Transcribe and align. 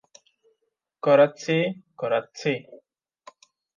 করাচ্ছি, 1.03 1.55
করাচ্ছি। 1.97 2.51